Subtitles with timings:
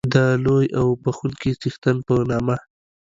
[0.13, 2.55] د لوی او بخښونکی څښتن په نامه